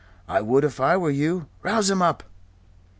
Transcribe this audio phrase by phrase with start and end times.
[0.27, 1.45] I would if I were you.
[1.61, 2.23] Rouse 'em up."